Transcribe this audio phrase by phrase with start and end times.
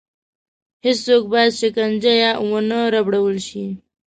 [0.85, 3.65] هېڅوک باید شکنجه یا ونه ربړول شي.